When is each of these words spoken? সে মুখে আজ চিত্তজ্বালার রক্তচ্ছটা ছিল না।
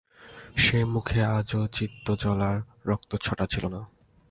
সে 0.55 0.79
মুখে 0.85 1.19
আজ 1.37 1.49
চিত্তজ্বালার 1.71 2.57
রক্তচ্ছটা 2.85 3.45
ছিল 3.45 3.63
না। 3.67 3.81